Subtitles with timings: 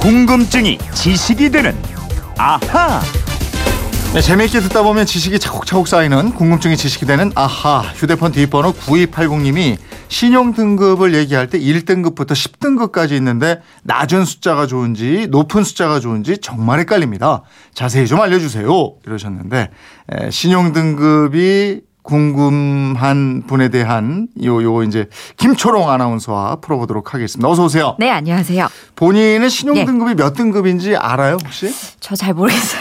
[0.00, 1.76] 궁금증이 지식이 되는
[2.38, 3.02] 아하.
[4.14, 9.76] 네, 재미있게 듣다 보면 지식이 차곡차곡 쌓이는 궁금증이 지식이 되는 아하 휴대폰 뒷번호 9280님이
[10.08, 17.42] 신용 등급을 얘기할 때 1등급부터 10등급까지 있는데 낮은 숫자가 좋은지 높은 숫자가 좋은지 정말 헷갈립니다.
[17.74, 18.94] 자세히 좀 알려주세요.
[19.06, 19.70] 이러셨는데
[20.12, 27.48] 에, 신용 등급이 궁금한 분에 대한 요, 요 이제 김초롱 아나운서와 풀어보도록 하겠습니다.
[27.48, 27.96] 어서 오세요.
[27.98, 28.68] 네, 안녕하세요.
[28.96, 29.84] 본인은 신용 네.
[29.84, 31.72] 등급이 몇 등급인지 알아요 혹시?
[32.00, 32.80] 저 잘 모르겠어요.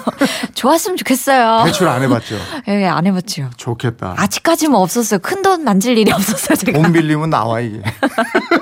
[0.54, 1.64] 좋았으면 좋겠어요.
[1.64, 2.36] 대출 안 해봤죠?
[2.68, 3.50] 예, 안 해봤죠.
[3.56, 4.14] 좋겠다.
[4.16, 5.20] 아직까지는 없었어요.
[5.20, 6.80] 큰 돈 만질 일이 없었어요, 제가.
[6.82, 7.80] 돈 빌리면 나와 이게.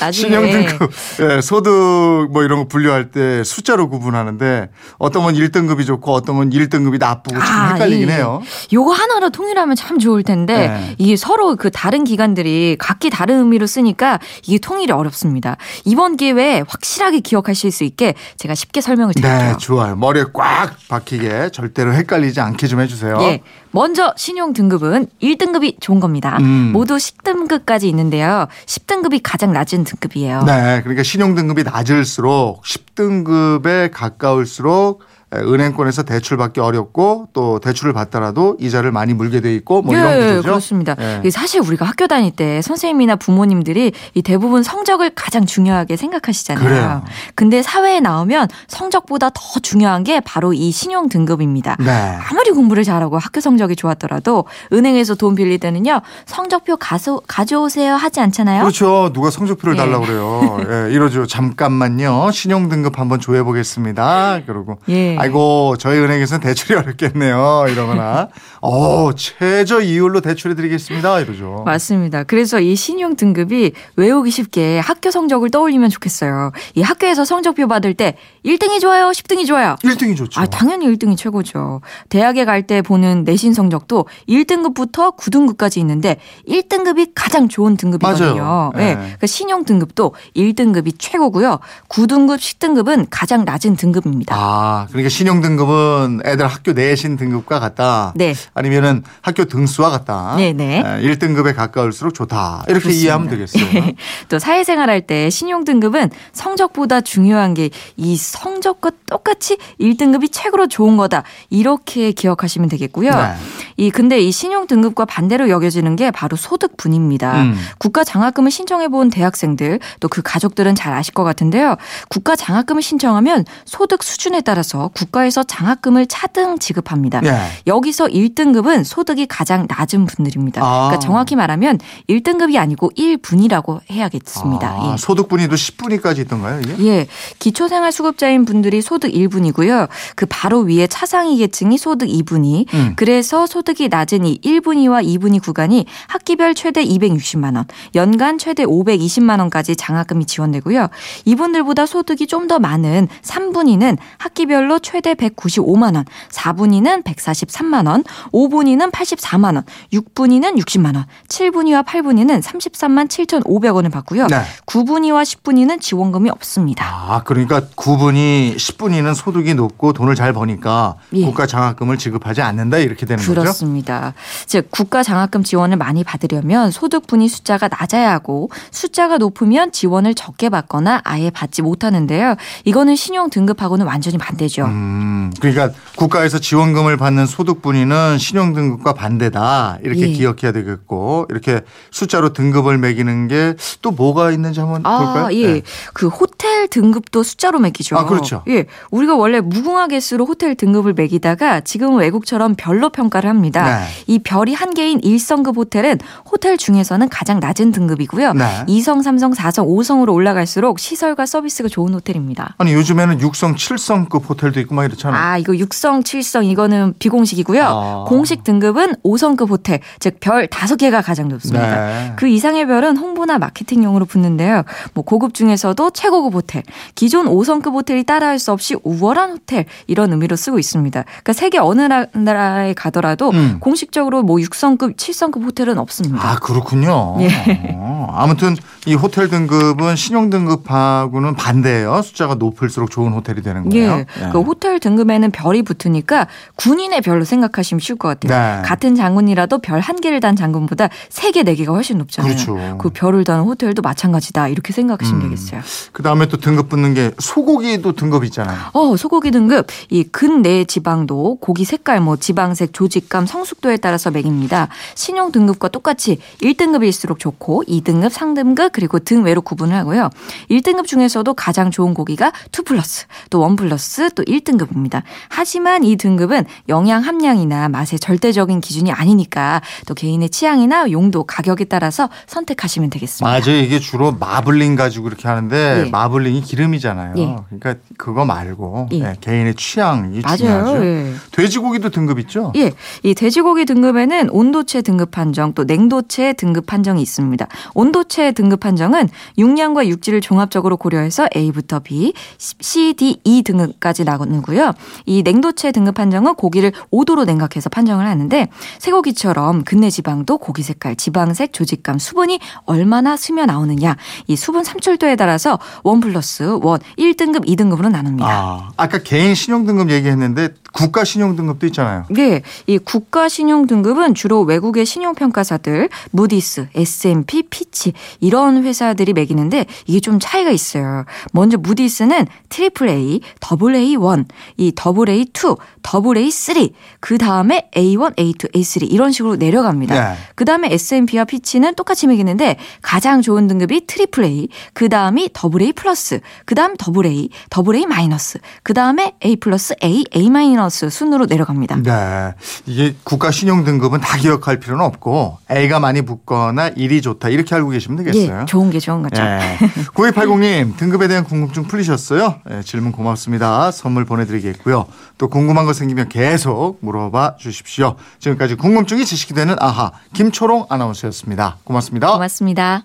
[0.00, 0.28] 나중에.
[0.28, 0.90] 신용 등급,
[1.20, 6.50] 예, 소득 뭐 이런 거 분류할 때 숫자로 구분하는데 어떤 건 1등급이 좋고 어떤 건
[6.50, 8.16] 1등급이 나쁘고 참 헷갈리긴 예, 예.
[8.16, 8.42] 해요.
[8.72, 10.94] 요거 하나로 통일하면 참 좋을 텐데 네.
[10.98, 15.56] 이게 서로 그 다른 기관들이 각기 다른 의미로 쓰니까 이게 통일이 어렵습니다.
[15.84, 19.38] 이번 기회에 확실하게 기억하실 수 있게 제가 쉽게 설명을 드릴게요.
[19.38, 19.96] 네, 좋아요.
[19.96, 23.18] 머리에 꽉 박히게 절대로 헷갈리지 않게 좀 해주세요.
[23.22, 23.42] 예.
[23.72, 26.38] 먼저 신용 등급은 1등급이 좋은 겁니다.
[26.40, 26.70] 음.
[26.72, 28.48] 모두 10등급까지 있는데요.
[28.66, 30.42] 10등급이 가장 낮은 등급이에요.
[30.44, 35.02] 네, 그러니까 신용 등급이 낮을수록 10등급에 가까울수록
[35.32, 40.38] 은행권에서 대출 받기 어렵고 또 대출을 받더라도 이자를 많이 물게 돼 있고 뭐 이런 구조죠.
[40.38, 40.96] 예, 그렇습니다.
[41.24, 41.30] 예.
[41.30, 46.64] 사실 우리가 학교 다닐 때 선생님이나 부모님들이 이 대부분 성적을 가장 중요하게 생각하시잖아요.
[46.64, 47.02] 그래요.
[47.36, 51.76] 근데 사회에 나오면 성적보다 더 중요한 게 바로 이 신용 등급입니다.
[51.78, 52.18] 네.
[52.28, 58.62] 아무리 공부를 잘하고 학교 성적이 좋았더라도 은행에서 돈 빌릴 때는요 성적표 가서, 가져오세요 하지 않잖아요.
[58.62, 59.10] 그렇죠.
[59.12, 59.78] 누가 성적표를 예.
[59.78, 60.58] 달라고 그래요.
[60.68, 61.26] 예, 이러죠.
[61.26, 62.32] 잠깐만요.
[62.32, 64.40] 신용 등급 한번 조회 보겠습니다.
[64.44, 65.19] 그러고 예.
[65.20, 67.66] 아이고 저희 은행에서는 대출이 어렵겠네요.
[67.68, 68.28] 이러거나
[68.62, 71.20] 어 최저 이율로 대출해 드리겠습니다.
[71.20, 71.62] 이러죠.
[71.66, 72.24] 맞습니다.
[72.24, 76.52] 그래서 이 신용 등급이 외우기 쉽게 학교 성적을 떠올리면 좋겠어요.
[76.74, 79.76] 이 학교에서 성적표 받을 때 1등이 좋아요, 10등이 좋아요.
[79.82, 80.40] 1등이 좋죠.
[80.40, 81.80] 아, 당연히 1등이 최고죠.
[82.08, 86.16] 대학에 갈 때 보는 내신 성적도 1등급부터 9등급까지 있는데
[86.48, 88.72] 1등급이 가장 좋은 등급이거든요.
[88.76, 88.84] 네.
[88.90, 88.94] 네.
[88.94, 91.58] 그러니까 신용 등급도 1등급이 최고고요.
[91.88, 94.34] 9등급, 10등급은 가장 낮은 등급입니다.
[94.36, 98.12] 아, 그러니까 신용 등급은 애들 학교 내신 등급과 같다.
[98.16, 98.34] 네.
[98.54, 100.34] 아니면은 학교 등수와 같다.
[100.36, 100.82] 네 네.
[101.02, 102.64] 1등급에 가까울수록 좋다.
[102.68, 103.02] 이렇게 그렇습니다.
[103.02, 103.64] 이해하면 되겠어요.
[104.30, 110.96] 또 사회생활 할 때 신용 등급은 성적보다 중요한 게 이 성적과 똑같이 1등급이 최고로 좋은
[110.96, 111.22] 거다.
[111.50, 113.10] 이렇게 기억하시면 되겠고요.
[113.10, 113.34] 네.
[113.80, 117.42] 이 근데 이 신용 등급과 반대로 여겨지는 게 바로 소득분입니다.
[117.42, 117.56] 음.
[117.78, 121.76] 국가 장학금을 신청해 본 대학생들 또 그 가족들은 잘 아실 것 같은데요.
[122.08, 127.20] 국가 장학금을 신청하면 소득 수준에 따라서 국가에서 장학금을 차등 지급합니다.
[127.20, 127.48] 네.
[127.66, 130.60] 여기서 1등급은 소득이 가장 낮은 분들입니다.
[130.62, 130.88] 아.
[130.88, 134.68] 그러니까 정확히 말하면 1등급이 아니고 1분이라고 해야겠습니다.
[134.68, 134.96] 아, 예.
[134.98, 136.84] 소득분위도 10분위까지 있던가요, 이게?
[136.86, 137.06] 예,
[137.38, 139.88] 기초생활수급자인 분들이 소득 1분이고요.
[140.16, 142.66] 그 바로 위에 차상위 계층이 소득 2분위.
[142.74, 142.94] 음.
[142.96, 147.64] 그래서 소득 이 낮은 이 1분위와 2분위 구간이 학기별 최대 260만 원,
[147.94, 150.88] 연간 최대 520만 원까지 장학금이 지원되고요.
[151.24, 159.54] 이분들보다 소득이 좀 더 많은 3분위는 학기별로 최대 195만 원, 4분위는 143만 원, 5분위는 84만
[159.54, 159.62] 원,
[159.92, 164.26] 6분위는 60만 원, 7분위와 8분위는 33만 7,500원을 받고요.
[164.26, 164.42] 네.
[164.66, 166.84] 9분위와 10분위는 지원금이 없습니다.
[166.84, 171.24] 아, 그러니까 9분이 10분이는 소득이 높고 돈을 잘 버니까 예.
[171.24, 173.34] 국가 장학금을 지급하지 않는다 이렇게 되는 거죠?
[173.60, 174.14] 그렇습니다.
[174.46, 180.48] 즉 국가 장학금 지원을 많이 받으려면 소득 분위 숫자가 낮아야 하고 숫자가 높으면 지원을 적게
[180.48, 182.36] 받거나 아예 받지 못하는데요.
[182.64, 184.64] 이거는 신용 등급하고는 완전히 반대죠.
[184.64, 190.06] 음, 그러니까 국가에서 지원금을 받는 소득 분위는 신용 등급과 반대다 이렇게 예.
[190.08, 191.60] 기억해야 되겠고 이렇게
[191.90, 195.36] 숫자로 등급을 매기는 게 또 뭐가 있는지 한번 아, 볼까요?
[195.36, 195.54] 예.
[195.54, 195.62] 네.
[195.94, 197.96] 그 호텔 등급도 숫자로 매기죠.
[197.96, 198.42] 아, 그렇죠.
[198.48, 198.66] 예.
[198.90, 203.39] 우리가 원래 무궁화 개수로 호텔 등급을 매기다가 지금은 외국처럼 별로 평가를 합니다.
[203.64, 203.84] 네.
[204.06, 205.98] 이 별이 한 개인 1성급 호텔은
[206.30, 208.32] 호텔 중에서는 가장 낮은 등급이고요.
[208.34, 208.44] 네.
[208.68, 212.54] 2성, 3성, 4성, 5성으로 올라갈수록 시설과 서비스가 좋은 호텔입니다.
[212.58, 215.20] 아니 요즘에는 6성, 7성급 호텔도 있고 막 이렇잖아요.
[215.20, 217.62] 아, 이거 6성, 7성 이거는 비공식이고요.
[217.64, 218.04] 아.
[218.08, 221.86] 공식 등급은 5성급 호텔, 즉 별 5개가 가장 높습니다.
[221.86, 222.12] 네.
[222.16, 224.64] 그 이상의 별은 홍보나 마케팅용으로 붙는데요.
[224.94, 226.62] 뭐 고급 중에서도 최고급 호텔,
[226.94, 231.04] 기존 5성급 호텔이 따라할 수 없이 우월한 호텔 이런 의미로 쓰고 있습니다.
[231.04, 233.56] 그러니까 세계 어느 나- 나라에 가더라도 음.
[233.60, 236.18] 공식적으로 뭐 6성급, 7성급 호텔은 없습니다.
[236.26, 237.16] 아 그렇군요.
[237.20, 237.28] 예.
[237.76, 238.56] 어, 아무튼
[238.86, 242.00] 이 호텔 등급은 신용 등급하고는 반대예요.
[242.02, 243.98] 숫자가 높을수록 좋은 호텔이 되는 거예요.
[243.98, 244.06] 예.
[244.32, 248.30] 그 호텔 등급에는 별이 붙으니까 군인의 별로 생각하시면 쉬울 것 같아요.
[248.60, 248.62] 네.
[248.66, 252.32] 같은 장군이라도 별 한 개를 단 장군보다 세 개, 네 개가 훨씬 높잖아요.
[252.34, 252.76] 그렇죠.
[252.78, 254.48] 그 별을 다는 호텔도 마찬가지다.
[254.48, 255.24] 이렇게 생각하시면 음.
[255.30, 255.62] 되겠어요.
[255.92, 258.58] 그 다음에 또 등급 붙는 게 소고기도 등급 있잖아요.
[258.74, 264.68] 어, 소고기 등급 이 근내 지방도 고기 색깔 뭐 지방색, 조직감, 성숙도에 따라서 매깁니다.
[264.94, 270.10] 신용 등급과 똑같이 1등급일수록 좋고 2등급, 상등급 그리고 등외로 구분을 하고요.
[270.50, 275.02] 1등급 중에서도 가장 좋은 고기가 2 플러스, 또1 플러스, 또 1등급입니다.
[275.28, 282.08] 하지만 이 등급은 영양 함량이나 맛의 절대적인 기준이 아니니까 또 개인의 취향이나 용도, 가격에 따라서
[282.26, 283.26] 선택하시면 되겠습니다.
[283.30, 283.60] 맞아요.
[283.60, 285.90] 이게 주로 마블링 가지고 이렇게 하는데 예.
[285.90, 287.14] 마블링이 기름이잖아요.
[287.16, 287.36] 예.
[287.58, 289.00] 그러니까 그거 말고 예.
[289.00, 290.36] 예, 개인의 취향이 맞아요.
[290.36, 290.84] 중요하죠.
[290.84, 291.14] 예.
[291.32, 292.52] 돼지고기도 등급 있죠?
[292.56, 292.72] 예,
[293.10, 297.48] 이 돼지고기 등급에는 온도체 등급 판정 또 냉도체 등급 판정이 있습니다.
[297.74, 304.74] 온도체 등급 판정은 육량과 육질을 종합적으로 고려해서 A부터 B, C, D, E 등급까지 나누고요.
[305.06, 308.48] 이 냉도체 등급 판정은 고기를 5도로 냉각해서 판정을 하는데
[308.78, 313.96] 쇠고기처럼 근내 지방도 고기 색깔, 지방색, 조직감, 수분이 얼마나 스며 나오느냐
[314.28, 318.28] 이 수분 삼출도에 따라서 원 플러스 원 1등급, 2등급으로 나눕니다.
[318.28, 322.04] 아, 아까 개인 신용 등급 얘기했는데 국가 신용 등급도 있잖아요.
[322.10, 329.66] 네, 이 국가 신용 등급은 주로 외국의 신용 평가사들, 무디스, S&P, 피치 이런 회사들이 매기는데
[329.86, 331.04] 이게 좀 차이가 있어요.
[331.32, 334.26] 먼저 무디스는 트리플 A, 더블 A1,
[334.56, 339.94] 이 더블 A2, 더블 A3, 그 다음에 A1, A2, A3 이런 식으로 내려갑니다.
[339.94, 340.16] 네.
[340.34, 345.72] 그 다음에 S&P와 피치는 똑같이 매기는데 가장 좋은 등급이 트리플 A, 그 다음이 더블 A
[345.72, 350.90] 플러스, 그 다음 더블 A, 더블 A 마이너스, 그 다음에 A 플러스 A, A 마이너스
[350.90, 351.76] 순으로 내려갑니다.
[351.82, 352.34] 네.
[352.66, 357.70] 이게 국가 신용 등급은 다 기억할 필요는 없고 A가 많이 붙거나 1이 좋다 이렇게 알고
[357.70, 358.40] 계시면 되겠어요.
[358.42, 359.22] 예, 좋은 게 좋은 거죠.
[359.22, 359.58] 예.
[359.94, 362.40] 9280님 등급에 대한 궁금증 풀리셨어요?
[362.50, 363.70] 예, 질문 고맙습니다.
[363.70, 364.86] 선물 보내드리겠고요.
[365.18, 367.96] 또 궁금한 거 생기면 계속 물어봐 주십시오.
[368.18, 371.58] 지금까지 궁금증이 지식이 되는 아하 김초롱 아나운서였습니다.
[371.64, 372.12] 고맙습니다.
[372.12, 372.84] 고맙습니다.